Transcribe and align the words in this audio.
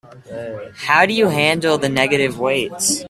How 0.77 1.05
do 1.05 1.13
you 1.13 1.27
handle 1.27 1.77
the 1.77 1.87
negative 1.87 2.39
weights? 2.39 2.97